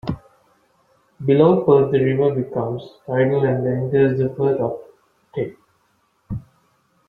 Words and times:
Below 1.23 1.63
Perth 1.63 1.91
the 1.91 2.03
river 2.03 2.33
becomes 2.33 2.81
tidal 3.05 3.45
and 3.45 3.67
enters 3.67 4.17
the 4.17 4.33
Firth 4.35 4.59
of 4.59 4.79
Tay. 5.35 5.55